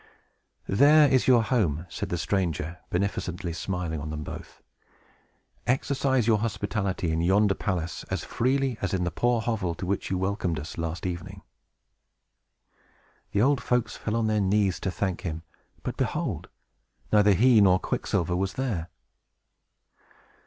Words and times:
"There 0.65 1.07
is 1.07 1.27
your 1.27 1.43
home," 1.43 1.85
said 1.87 2.09
the 2.09 2.17
stranger, 2.17 2.79
beneficently 2.89 3.53
smiling 3.53 3.99
on 4.01 4.09
them 4.09 4.23
both. 4.23 4.59
"Exercise 5.67 6.25
your 6.25 6.39
hospitality 6.39 7.11
in 7.11 7.21
yonder 7.21 7.53
palace 7.53 8.03
as 8.09 8.23
freely 8.23 8.79
as 8.81 8.95
in 8.95 9.03
the 9.03 9.11
poor 9.11 9.41
hovel 9.41 9.75
to 9.75 9.85
which 9.85 10.09
you 10.09 10.17
welcomed 10.17 10.59
us 10.59 10.79
last 10.79 11.05
evening." 11.05 11.43
The 13.31 13.43
old 13.43 13.61
folks 13.61 13.95
fell 13.95 14.15
on 14.15 14.25
their 14.25 14.41
knees 14.41 14.79
to 14.79 14.89
thank 14.89 15.21
him; 15.21 15.43
but, 15.83 15.97
behold! 15.97 16.49
neither 17.13 17.33
he 17.33 17.61
nor 17.61 17.77
Quicksilver 17.77 18.35
was 18.35 18.53
there. 18.53 18.89